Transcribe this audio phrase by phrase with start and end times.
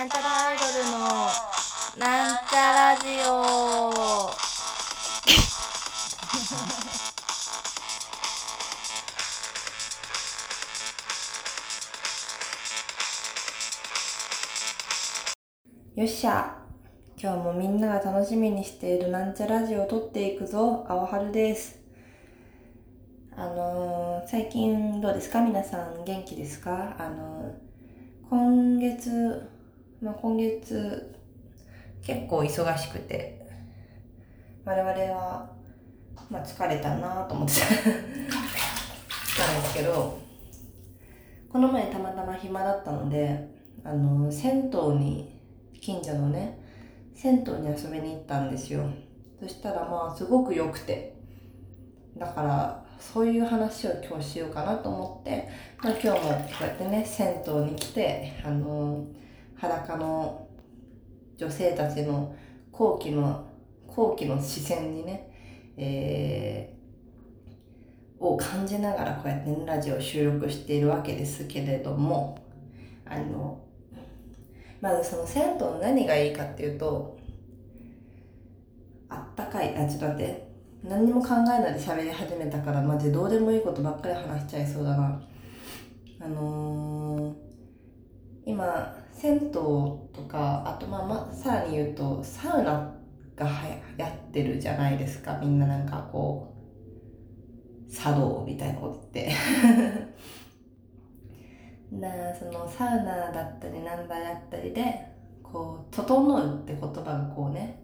[0.00, 0.98] なんちゃらアイドルの
[1.98, 3.30] なんちゃラジオ。
[16.00, 16.56] よっしゃ。
[17.22, 20.86] 今日もみんなが楽しみにしているなんちゃラジオを撮っていくぞ。
[20.88, 21.78] 青春です。
[23.36, 25.42] あのー最近どうですか？
[25.42, 26.96] 皆さん元気ですか？
[26.98, 29.59] あのー今月、
[30.00, 31.14] まあ、今月
[32.02, 33.40] 結構忙しくて。
[34.64, 35.50] 我々は、
[36.30, 37.66] まあ、疲れたなと思ってた。
[39.40, 40.18] たんですけど
[41.50, 43.48] この前たまたま暇だったので
[43.82, 45.40] あの銭湯に
[45.80, 46.58] 近所のね
[47.14, 48.84] 銭湯に遊びに行ったんですよ。
[49.40, 51.18] そしたらまあすごく良くて。
[52.16, 55.48] だからそういう話を今日しようかなと思って、
[55.82, 56.20] まあ、今日もこ
[56.60, 59.04] うやってね銭湯に来てあの
[59.60, 60.48] 裸の
[61.36, 62.34] 女性たちの
[62.72, 63.46] 好奇の
[63.86, 65.30] 好奇の視線にね、
[65.76, 66.80] えー
[68.20, 72.38] を感じながらこうやって、ラジオを収録しているわけですけれども
[73.06, 73.58] あの
[74.80, 77.18] まずその銭湯の何がいいかっていうと
[79.08, 80.48] あったかいあちょっと待って
[80.84, 85.20] 何にも考えないで喋り始めたからマジどうでもいいことばっかり話しちゃいそうだな。
[86.22, 87.34] あのー、
[88.46, 92.94] 今銭湯とかあとまあまあさらに言うとサウナ
[93.36, 93.68] がは
[93.98, 95.38] やってるじゃないですか。
[95.42, 96.54] みんななんかこ
[97.86, 99.30] う茶道みたいなことって。
[101.92, 105.06] だからそのサウナだったりなんだったりで
[105.42, 107.82] こう「整う」って言葉がこうね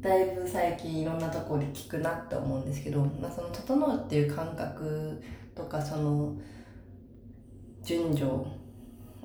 [0.00, 5.22] だいぶ最近いろんなところで聞くなって思うんですけど、まあ、その「整う」っていう感覚
[5.54, 6.34] とかその
[7.82, 8.26] 順序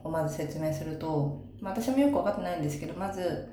[0.06, 3.50] をまず説明すると、まあ、私もよく分かってないんですけどまず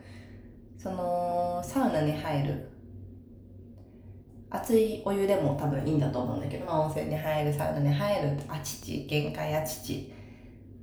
[0.79, 2.69] そのサウナに入る
[4.51, 10.13] 熱いお湯でも多分いいんだと思うんだけど、まあ、温泉に入るサウナに入るあちち限界あちち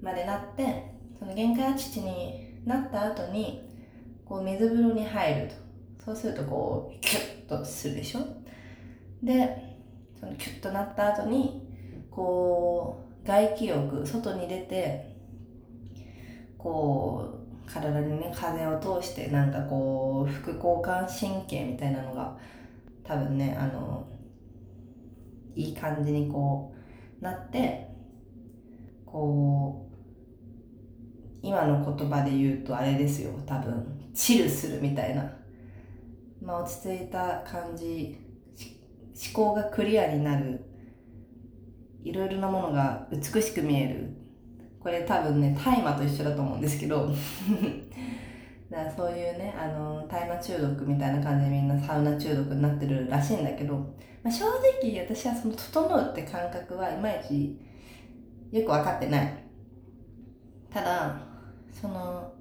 [0.01, 3.61] までなってその限界あちちになった後に
[4.25, 5.69] こう水風呂に入ると。
[6.05, 8.21] そうするとこうキュッとするでしょ？
[9.21, 9.77] で
[10.19, 11.67] そのキュッとなった後に
[12.09, 15.18] こう外気浴外に出て
[16.59, 17.33] こ
[17.65, 22.37] う体にね風を通してなんかこう副交感神経みたいなのが
[23.03, 24.05] 多分ねあの
[25.55, 26.75] いい感じにこ
[27.19, 27.89] うなって
[29.05, 29.89] こう
[31.41, 33.31] 今の言葉で言うとあれですよ。
[33.45, 35.31] 多分チルするみたいな。
[36.41, 38.17] まあ、落ち着いた感じ
[38.53, 40.65] 思考がクリアになる。
[42.03, 44.18] いろいろなものが美しく見える。
[44.79, 47.09] これ多分ね大麻と一緒だと思うんですけど。
[48.69, 53.75] だそういうねあの大麻中毒みたいな感じでみんなサウナ中毒になってるらしいんだけど、
[54.21, 57.59] まあ、正直私はその「整う」って感覚はいまいち
[58.51, 59.33] よく分かってない。
[60.69, 61.19] ただ
[61.71, 62.31] その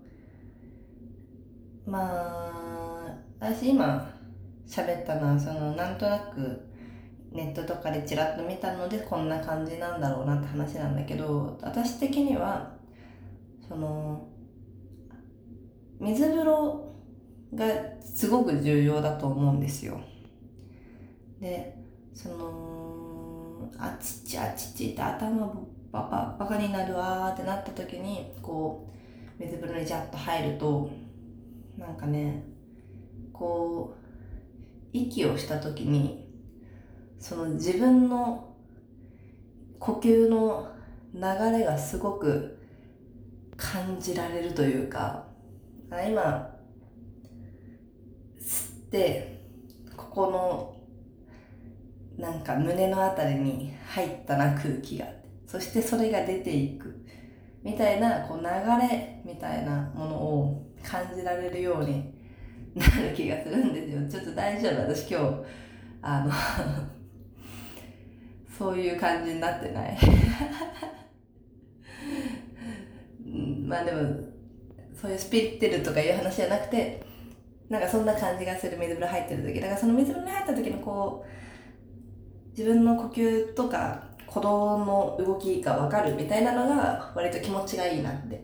[1.86, 4.06] まあ私今
[4.66, 6.67] 喋ったのはそのなんとなく
[7.32, 12.74] ネットとかでちらっと見たのでこんな感じなんだろうなって話なんだけど私的には
[13.68, 14.26] その
[16.00, 16.94] 水風呂
[17.54, 17.66] が
[18.00, 20.00] すごく重要だと思うんですよ。
[21.40, 21.76] で
[22.14, 25.46] そのあちちあちちって頭
[25.90, 28.88] バカバカになるわーってなった時にこ
[29.38, 30.90] う水風呂にジャッと入ると
[31.76, 32.44] なんかね
[33.32, 34.08] こう
[34.92, 36.27] 息をした時に
[37.18, 38.54] その自分の
[39.78, 40.68] 呼吸の
[41.14, 41.20] 流
[41.58, 42.58] れがすごく
[43.56, 45.24] 感じられるというか
[45.90, 46.54] あ今
[48.40, 49.42] 吸って
[49.96, 50.76] ここの
[52.18, 55.06] なんか胸のあたりに入ったな空気が。
[55.46, 56.94] そしてそれが出ていく。
[57.62, 58.46] みたいなこう流
[58.88, 62.12] れみたいなものを感じられるように
[62.74, 64.08] なる気がするんですよ。
[64.08, 65.44] ちょっと大丈夫私今日。
[66.02, 66.32] あの
[68.58, 69.96] そういう感じになってない。
[73.64, 73.98] まあでも
[75.00, 77.04] そういうスピリッテルとかいう話じゃなくて
[77.68, 79.60] なんかそんな感じがする水風呂入ってる時。
[79.60, 88.42] だからその水風呂に入った時のこう自分の呼吸とか鼓動の動きが分かるみたいなのが割と気持ちがいいなって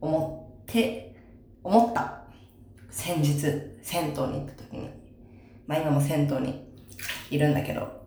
[0.00, 1.16] 思って
[1.64, 2.22] 思った。
[2.90, 3.40] 先日
[3.82, 4.88] 銭湯に行った時に。
[5.66, 6.72] まあ今も銭湯に
[7.30, 7.97] いるんだけど。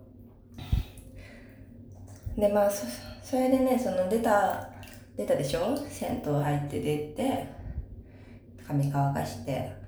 [2.38, 2.86] でまあそ
[3.22, 4.70] それでねその出た
[5.18, 5.78] 出たでしょ？
[5.90, 7.48] 銭湯入って出て
[8.68, 9.80] 髪乾かして。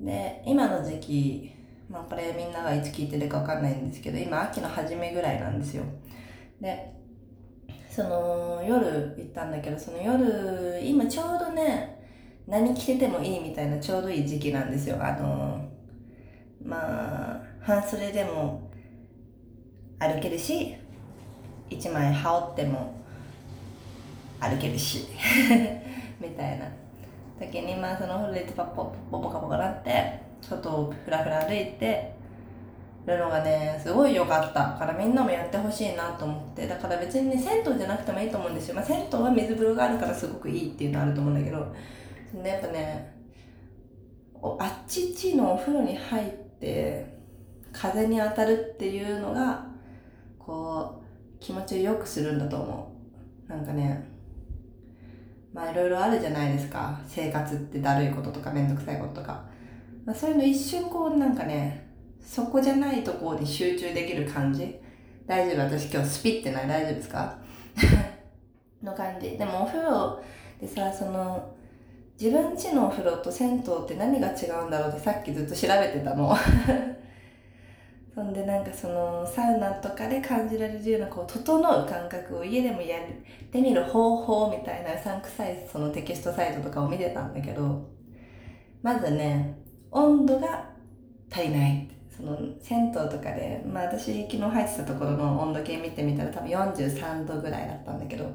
[0.00, 1.52] で今の時期
[1.88, 5.84] まあこれみんながいつ聞いてるかわかんないんですけど今秋の初めぐらいなんですよ。
[6.60, 6.92] で
[7.88, 12.04] その夜行ったんだけどその夜今ちょうどね
[12.46, 14.96] 何着ててもいいみたいなちょうどいい時期なんですよ。
[15.00, 15.70] あの
[16.62, 18.70] まあ半袖でも
[20.00, 20.74] 歩けるし
[21.74, 22.94] 一枚羽織っても
[24.40, 25.06] 歩けるし
[26.20, 26.66] みたいな。
[27.38, 32.14] 時にまあそのお風呂でパッポポポカポカなって外をふらふら歩いて
[33.06, 34.76] るのがねすごい良かった。
[34.78, 36.66] からみんなもやってほしいなと思って。
[36.66, 41.66] だから別にね銭湯じゃなくてもいいと思うんですよ、まあ、銭湯は水風呂があるからすごくいいっていうのはあると思うんだけど。
[42.42, 43.14] でやっぱね
[44.58, 46.30] あっちっちのお風呂に入っ
[46.60, 47.14] て
[47.72, 49.66] 風に当たるっていうのが
[50.38, 51.03] こう
[51.44, 52.92] 気持ちを良くするんだと思
[53.46, 53.50] う。
[53.52, 54.08] なんかね
[55.52, 56.98] まあいろいろあるじゃないですか。
[57.06, 59.44] 生活ってだるいこととかめんどくさいこととか、
[60.06, 61.86] まあ、そういうの一瞬こうなんかね
[62.20, 64.74] そこじゃないところに集中できる感じ。
[65.26, 65.64] 大丈夫？
[65.78, 66.68] 私今日スピってない？
[66.68, 67.38] 大丈夫ですか？
[68.82, 69.36] の感じ。
[69.36, 70.22] でもお風呂
[70.58, 71.54] でさその
[72.18, 76.34] 自分家のお風呂と銭湯って何が違うんだろうってさっきずっと調べてたの。
[78.14, 87.90] そんでなんかそのサウナとかで感じられるようなこう整う感覚を家でもやってみる方法みたいなうさんくさいそのテキストサイトとかを見てたんだけど
[88.82, 89.58] まずね
[89.90, 90.70] 温度が
[91.30, 91.94] 足りない。
[92.16, 98.30] その銭湯とかでまあ私昨日入ってたところの温度計見てみたら多分43度ぐらいだったんだけど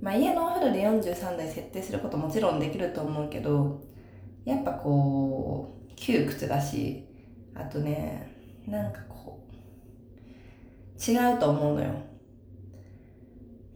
[0.00, 3.82] まあ家のお風呂で43度に設定することもちろんできると思うけど
[4.44, 7.04] やっぱこう窮屈だし
[7.56, 8.29] あとね
[8.70, 11.90] なんかこう、違うと思うのよ。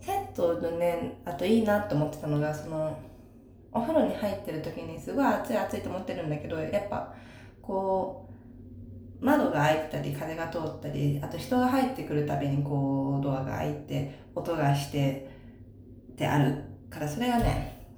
[0.00, 2.96] 銭湯のね、あといいなって思ってたのが、その、
[3.72, 7.12] お風呂に入ってる時にすごい暑い暑いと思ってるんだけど、やっぱ、
[7.60, 8.28] こ
[9.20, 15.28] う、窓が開いたり、風が通ったり、あと人が入ってくるたびにこう、ドアが開いて、音がして
[16.12, 17.88] ってあるから、それがね、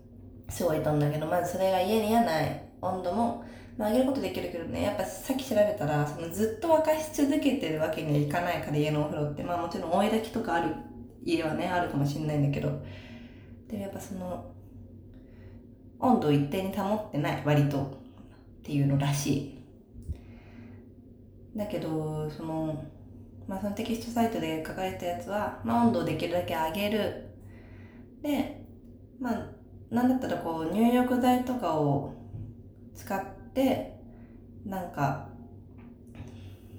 [0.49, 3.45] すごいとんだけど、まずそれが家にはない温度も、
[3.77, 9.43] まあ、げることできるけどね、やっぱさっき調べたら、そのずっと沸かし続けてるわけにはいかないから、家のお風呂って。
[9.43, 10.75] まあもちろん追い炊きとかある
[11.25, 12.71] 家はね、あるかもしれないんだけど。
[13.69, 14.51] でもやっぱその、
[15.99, 17.83] 温度を一定に保ってない、割と。
[17.83, 17.89] っ
[18.63, 19.59] ていうのらしい。
[21.55, 22.83] だけど、その、
[23.47, 27.29] まあそのテキストサイトで書かれたやつは、まあ温度をできるだけ上げる。
[28.23, 28.65] で、
[29.21, 29.51] まあ、
[29.91, 32.13] なんだったらこう入浴剤とかを
[32.95, 33.99] 使ってて
[34.67, 35.27] なんか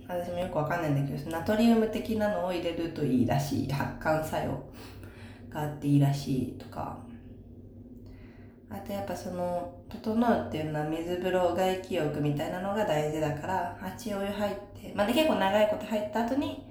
[0.07, 4.51] 私もよくわかんないんだけどナトリウム的なのを入れるといいらしい発汗作用
[5.50, 7.00] があっていいらしいとか。
[8.69, 16.68] あとやっぱその整うっていうのは水風呂外気浴みたいなのが大事だから八お湯入ってまあ、で結構長いこと入った後に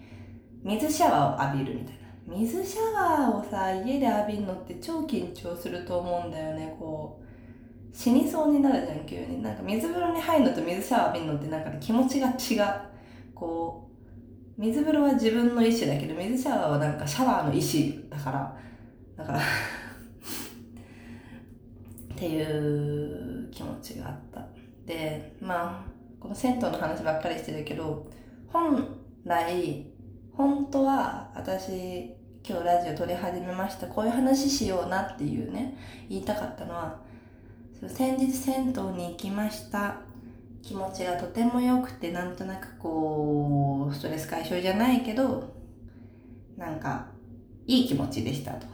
[0.63, 2.37] 水シャワーを浴びるみたいな。
[2.37, 7.26] 水シャワーをさ家で浴びるのって超緊張すると思うんだよねこう。
[7.97, 9.43] 死にそうになるじゃん、急に。
[9.43, 12.75] なんか水風呂に入るのと水シャワー浴びるのってなんか、ね、気持ちが違う。
[13.35, 13.89] こ
[14.59, 18.55] う、水風呂は自分の意思だけど、水シャワーはなんかシャワーの意思だから、
[19.17, 19.43] だからっ
[22.19, 24.47] ていう気持ちがあった。
[24.85, 25.91] で、まあ、
[26.21, 28.11] この銭湯の話ばっかりしてるけど、
[28.49, 28.87] 本
[29.25, 29.87] 来、
[30.35, 32.15] 本当は私、
[32.47, 33.87] 今日ラジオ撮り始めました。
[33.87, 35.79] こういう話しようなっていうね、
[36.11, 37.07] 言いたかったのは、
[37.89, 39.97] 先日銭湯に行きました。
[40.63, 45.55] 気持ちがとても良くてなんとなくこうストレス解消じゃないけど
[46.57, 47.07] なんか
[47.67, 48.67] いい気持ちでしたと。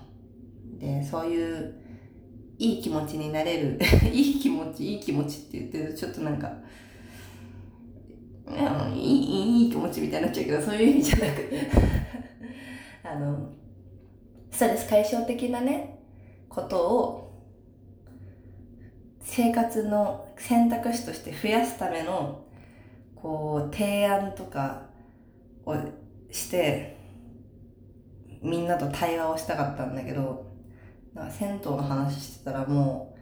[0.79, 1.75] でそういう
[2.59, 3.79] いい気持ちになれる
[4.11, 6.53] いい気持ちいい気持ちって言ってるとちょっとなんか
[8.95, 11.49] いいいい気持ちみたいになっちゃうけどそういう意味じゃなく
[13.05, 13.49] あの
[14.51, 15.99] ストレス解消的なね
[16.49, 17.22] ことを
[19.23, 22.45] 生活の選択肢として増やすための
[23.15, 24.83] こう提案とか
[25.65, 25.77] を
[26.31, 26.97] して
[28.43, 30.47] みんなと対話をしたかったんだけど
[31.15, 33.17] なんか銭湯の話してたらも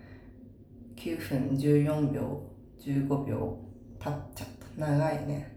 [0.97, 2.43] う9分14秒
[2.81, 3.59] 15秒
[3.99, 4.61] 経っちゃった。
[4.77, 5.57] 長いね。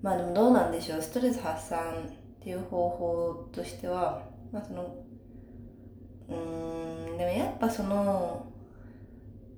[0.00, 1.02] まあでもどうなんでしょう。
[1.02, 1.78] ストレス発散
[2.40, 4.94] っていう方法としてはまあその
[6.28, 6.34] う
[7.14, 8.46] んでもやっぱその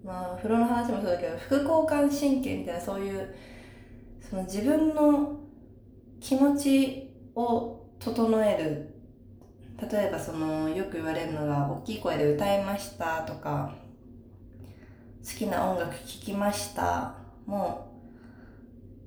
[0.05, 3.35] まあ風呂の話もそうだけど副交感神経みたいなそういう
[4.21, 5.41] その自分の
[6.21, 8.91] 気持ちを整える。
[9.91, 13.75] 例えばそのよく言われるのが大きい声で歌いましたとか
[15.25, 17.17] 好きな音楽聴きました。
[17.45, 17.91] も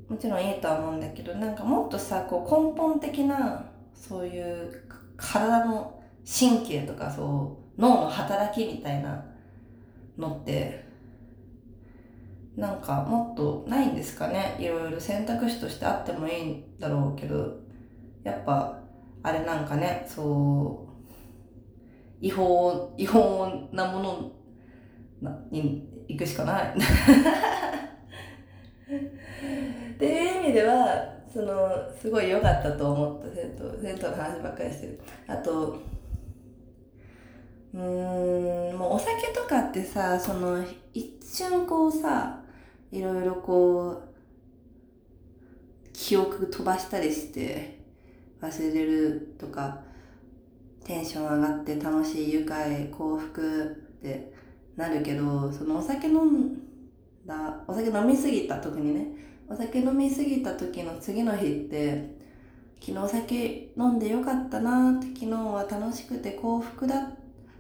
[0.10, 4.84] うもちろんいいとは思うんだけどなんかもっとさこう根本的なそういう
[5.16, 9.24] 体の神経とかそう脳の働きみたいな
[10.18, 10.87] のって
[12.58, 14.58] なんかもっとないんですかね。
[14.60, 17.56] いろいろ選択肢としてあってもいいんだろうけど
[18.24, 18.80] やっぱ
[19.22, 21.06] あれなんかねそう
[22.20, 24.32] 違法違法なもの
[25.52, 26.74] に行くしかない。
[29.96, 35.00] っていう意味ではそのすごい良かったと思った銭湯銭湯の話ばっかりしてる。
[35.28, 35.78] あと
[37.74, 42.42] うーんもうお酒とかってさその一瞬こうさ
[42.92, 44.08] いろいろこう
[45.94, 47.80] 記憶飛ばしたりして
[48.42, 49.80] 忘れるとか
[50.84, 54.32] テンション上がって楽しい愉快幸福って
[54.78, 56.58] なるけどそのお酒飲ん
[57.26, 59.08] だお酒飲みすぎた時にね
[59.50, 62.16] お酒飲みすぎた時の次の日って
[62.80, 67.10] 昨日お酒飲んでよかったなって昨日は楽しくて幸福だっ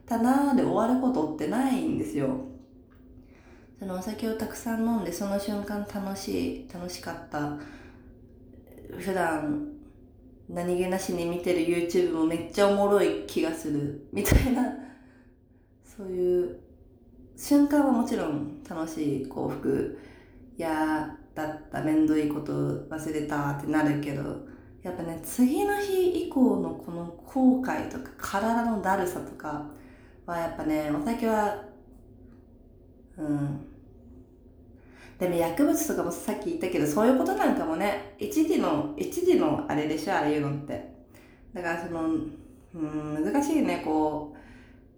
[0.05, 2.56] たなで終わることってないんですよ。
[3.79, 7.57] そのお酒をたくさん飲んでその瞬間楽しい楽しかった。
[8.99, 9.67] 普段
[10.49, 14.07] 何気なしに見てる YouTube もめっちゃおもろい気がする。
[14.11, 14.63] みたいな。
[15.83, 16.59] そういう
[17.35, 19.99] 瞬間はもちろん楽しい幸福。
[20.57, 22.51] いやだっためんどいこと
[22.89, 24.47] 忘れたってなるけど。
[24.83, 29.69] やっぱね次の日以降のこの後悔とか体のだるさとか
[30.25, 31.61] はやっぱねお酒は
[33.17, 33.66] うん。
[35.19, 40.95] でも薬物とかもさっき言ったけどそういうことなんかもね一時の一時のあれでしょああいうのって。
[41.53, 42.09] だからその
[42.75, 44.37] うん難しいねこう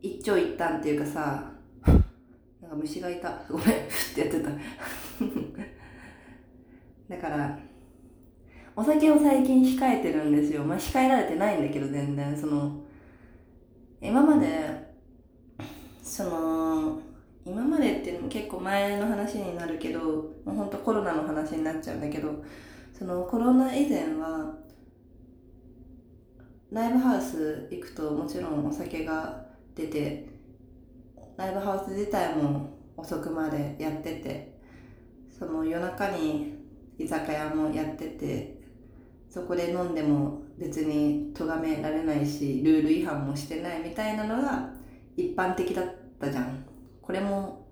[0.01, 1.51] 一長一短っていうかさ。
[2.61, 3.41] なんか虫がいた。
[3.49, 3.71] ごめんふ
[4.11, 4.49] ってやってた。
[7.09, 7.57] だから
[8.75, 10.63] お酒を最近控えてるんですよ。
[10.63, 12.37] まあ控えられてないんだけど全然。
[12.37, 12.81] その
[14.01, 14.47] 今まで
[16.03, 16.99] その
[17.45, 22.43] 今までっていうのも結構前の話になるけどもうほんとコロナの話になっちゃうんだけど
[22.97, 24.53] そのコロナ以前は
[26.71, 30.27] ライブハウス行くともちろんお酒が出て
[31.37, 34.59] ライブハウス自体も遅くまでやってて
[35.31, 36.53] その夜中に
[36.97, 38.59] 居酒屋もやってて
[39.29, 44.69] そこで飲んでも別に咎められないしルール違反もしてないみたいなのが
[45.15, 45.85] 一般的だっ
[46.19, 46.68] たじゃん。
[47.09, 47.65] これも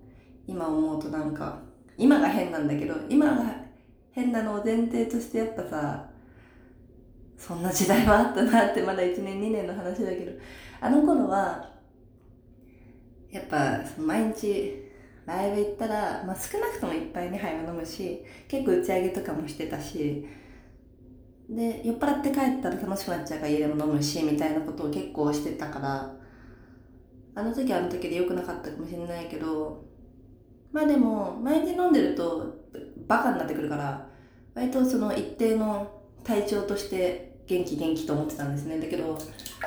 [0.48, 1.60] 今思うとなんか
[1.96, 3.44] 今が変なんだけど今が
[4.10, 6.10] 変なのを前提としてやっぱさ
[7.38, 10.32] そんな時代もあったなってまだ1年2年の話だけど
[10.82, 11.70] あの頃は
[13.30, 14.74] やっぱ毎日
[15.28, 20.26] ライブ行ったら、まあ、少なくともいっぱい2杯は飲むし結構打ち上げとかもしてたし
[21.48, 26.27] で酔っ払って帰ったら楽しくなっちゃうから家でも飲むしみたいなことを結構してたから
[27.38, 29.86] あの時あの時で良くなかったかもしれないけど
[30.72, 32.66] まあでも毎日飲んでると
[33.06, 34.08] バカになってくるから
[34.56, 38.80] 割とその一定の体調として元気元気と思ってたんですね。
[38.80, 39.16] だけど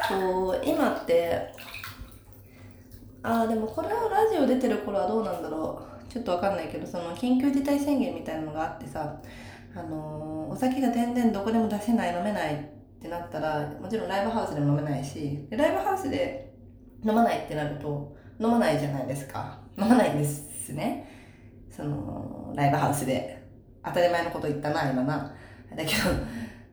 [0.08, 1.54] こう今って
[3.22, 6.12] ああでもこれはラジオ出てる頃はどうなんだろう。
[6.12, 9.22] ちょっとわかんないけどその緊急事態宣言みたいなのがあってさ
[9.76, 12.58] あのー、お酒が全然どこでも出せない飲めないっ
[13.00, 16.49] てなったらもちろんライブハウスでも飲めないしライブハウスで
[17.04, 19.58] 飲まないってなると飲まないじゃないですか。
[19.78, 21.08] 飲まないんですね。
[21.70, 23.40] そのライブハウスで。
[23.82, 25.34] 当たり前のこと言ったな今な。
[25.74, 26.10] だけど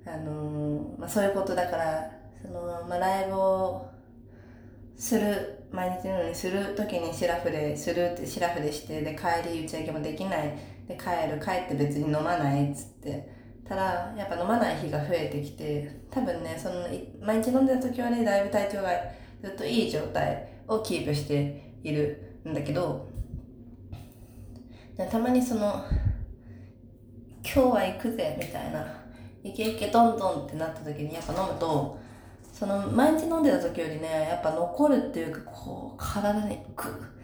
[0.06, 3.90] あのー、まあ、そういうことだからその、まあ、ライブを
[4.98, 10.58] する毎日のようにする時にシラフでするってシラフでしてで帰り打ち上げもできない。
[10.88, 13.38] で帰る帰って別に飲まないっつって。
[13.68, 16.88] ただやっぱ飲まない日が増えてきて多分ねその
[17.22, 18.90] 毎日飲んでた時はねだいぶ体調が
[19.42, 23.08] ずっといい状態をキープしているんだけど
[25.12, 25.86] たまにその
[27.44, 28.86] 今日は行くぜみたいな
[29.44, 32.00] イケイケどんどんってなった時にやっぱ飲むと
[32.52, 37.18] その毎日飲んでた時よりねやっぱ残るっていうかこう体にグッ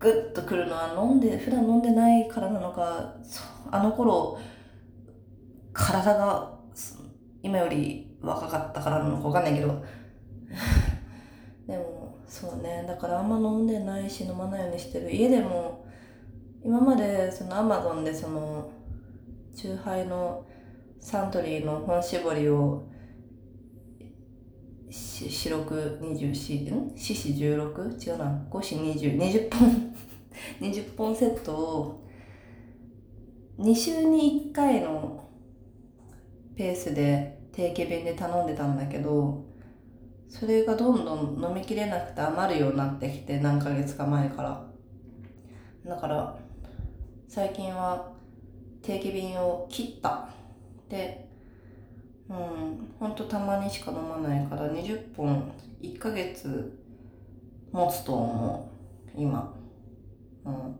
[0.00, 3.14] グッとくるのは飲んで普段飲んでないからなのか
[3.70, 4.38] あの頃
[5.72, 6.58] 体が
[7.42, 9.84] 今より若かったからなのか分かんないけど
[12.28, 12.84] そうね。
[12.86, 15.84] だからあんま飲んでないし飲まないようにしてる家でも
[16.62, 18.70] 今までそのアマゾンでその
[19.54, 20.46] チューハイの
[21.00, 22.86] サントリーの本搾りを
[24.90, 26.92] 四六二十四ん？
[26.96, 27.98] 四四十六？
[28.00, 28.46] 違うな。
[28.50, 29.94] 五四二十二十本。
[30.60, 32.04] 20本セットを
[33.58, 35.28] 2週に1回の
[36.54, 39.44] ペースで定期便で頼んでたんだけど
[40.28, 44.64] それがどんどん飲みきれなくて余るようになってきて何ヶ月か前から。
[45.86, 46.38] だから
[47.26, 48.12] 最近は
[48.82, 50.28] 定期便を切った。
[50.88, 51.28] で
[52.28, 56.78] うんほんとたまにしか飲まないから20本1ヶ月
[57.72, 58.70] 持つと思
[59.16, 59.54] う今。
[60.44, 60.76] うん。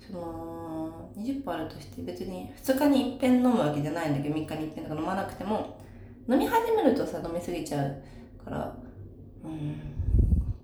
[0.00, 5.81] その20本あるとして別に2日にいっぺん飲むわけじゃないんだけど3日にいっぺんとか飲まなくても
[6.28, 8.76] 飲み始めるとさ飲みすぎちゃうから
[9.44, 9.80] うん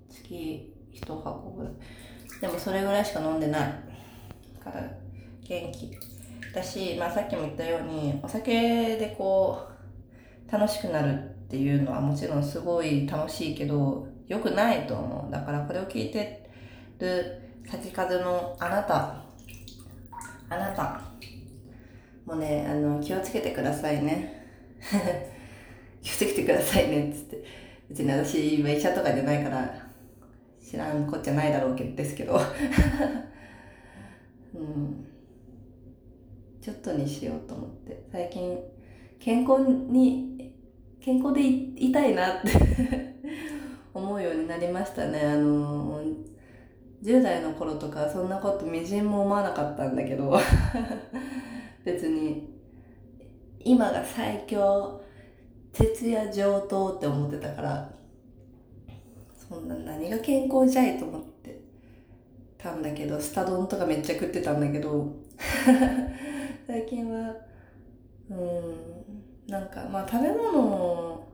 [0.08, 1.72] 月1箱ぐらい。
[2.40, 3.72] でもそれぐらいしか飲んでない
[4.62, 4.82] から
[5.42, 5.98] 元気。
[6.54, 9.66] だし、まあ、さっきも言ったようにお酒でこ
[10.48, 15.32] う楽しくなるっていうのはもちろんすごい楽しいけど良くないと思う。
[15.32, 16.50] だからこれを聞いて
[16.98, 19.22] る先風のあなた
[20.48, 21.00] あなた
[22.24, 24.46] もうねあの気をつけてくださいね。
[26.02, 27.45] 気をつけてくださいねつって。
[27.88, 29.88] 別に私今医者とかじゃないから
[30.62, 32.38] 知らんこっちゃないだろうけどですけど。
[34.55, 35.05] うん。
[36.61, 38.02] ちょっとにしようと思って。
[38.12, 38.59] 最近
[39.19, 40.52] 健康に
[41.00, 42.49] 健康でいたいなって
[43.95, 45.21] 思うようになりましたね。
[45.21, 46.02] あの
[47.02, 50.38] 10代の頃とかそんなことみじんも思わなかったんだけど。
[51.85, 52.52] 別に
[53.64, 55.00] 今が最強。
[55.72, 57.90] 徹夜上等って思ってたから
[59.48, 61.60] そんな何が健康じゃいと思って
[62.58, 65.12] たんだけどスタ丼とかめっちゃ食ってたんだけど
[66.66, 67.34] 最近は
[68.30, 69.08] うん
[69.46, 71.26] なんかまあ食べ物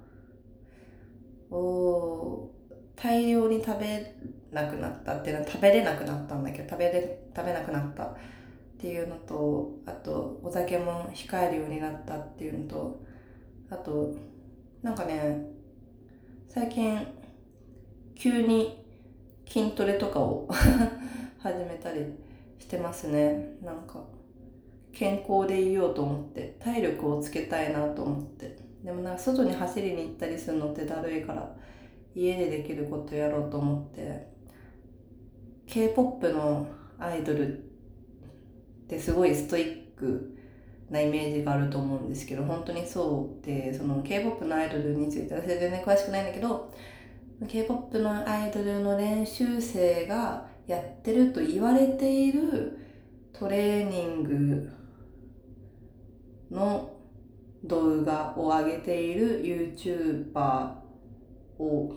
[1.51, 2.51] を
[2.95, 4.15] 大量に食べ
[4.53, 8.17] なくなったっていうのは食べれなくなったんだけど食べれ食べなくなったっ
[8.79, 13.01] ていうのとあとお酒も控えるようになったっていうのと
[13.75, 14.15] あと
[14.83, 15.51] なんかね
[16.49, 17.05] 最近
[18.15, 18.87] 急に
[19.49, 20.49] 筋トレとかを
[21.39, 22.05] 始めたり
[22.59, 23.57] してますね。
[23.63, 24.03] なんか
[24.93, 28.57] 健康でいようと思って体力をつけたいなと思って。
[28.85, 31.57] でもなんか外に走りに行ったりするのってだるいから
[32.15, 34.33] 家でできることやろうと思って。
[35.67, 37.61] K-POP のアイドルっ
[38.87, 40.37] てすごいストイック
[40.95, 46.73] なイメージがあると思うんですけど本当にそうでその K-POP のアイドルについては全然詳しくないんだけど
[47.47, 52.79] K-POP のアイドルの練習生がやってると言われている
[53.33, 54.71] トレーニング
[56.51, 56.91] の
[57.65, 60.71] 動画を上げている YouTuber
[61.59, 61.93] を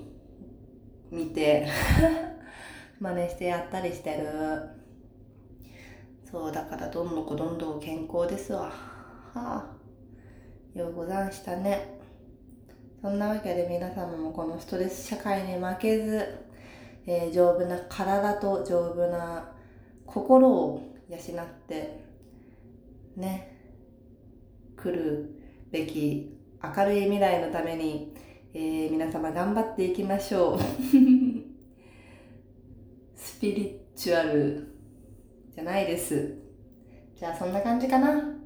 [1.12, 1.68] 見て
[3.00, 4.78] 真似してやったりしてる。
[6.30, 8.87] そうだからどんどこどんどん健康ですわ。
[9.38, 9.64] は
[10.76, 12.00] あようござんしたね。
[13.02, 16.40] そんなわけで皆様もこのストレス社会に負けず、
[17.06, 19.54] えー、丈夫な体と丈夫な
[20.06, 21.22] 心を養っ
[21.68, 22.04] て
[23.16, 23.56] ね
[24.76, 25.30] 来る
[25.72, 28.16] べき明るい未来のために、
[28.56, 30.60] えー、皆様頑張っていきましょう。
[33.16, 34.76] スピリチュアル
[35.54, 36.34] じゃないです。
[37.16, 38.37] じゃあそんな感じかな。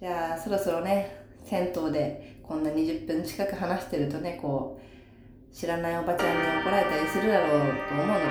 [0.00, 8.24] じゃあそろそろね銭湯でこんな20分近く話してるとねこう知らないおばちゃんに怒られたりするだろうと思うので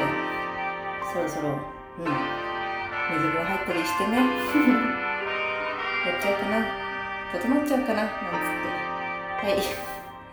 [1.14, 2.48] そろそろうん
[3.10, 4.18] 水風呂入ったりしてね。
[6.06, 6.66] やっちゃうかな。
[7.32, 8.04] 整っちゃうかな。
[8.04, 8.68] なんつって。
[9.46, 9.56] はい。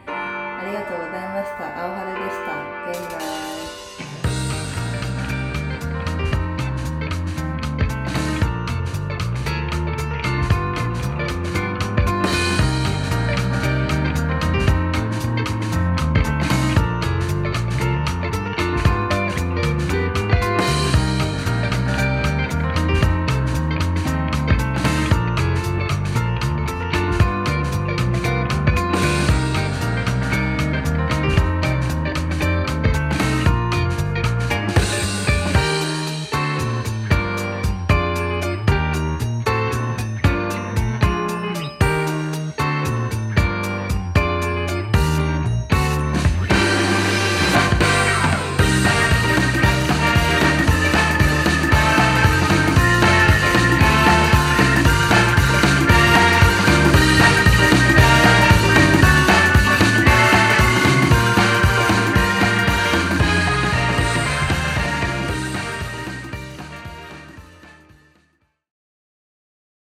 [0.06, 1.62] ありがとうございました。
[1.84, 2.50] 青春でした。
[2.90, 3.73] 現在